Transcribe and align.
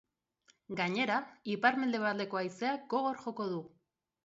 Gainera, 0.79 1.17
ipar-mendebaldeko 1.57 2.41
haizeak 2.41 2.91
gogor 2.97 3.23
joko 3.29 3.49
du. 3.55 3.63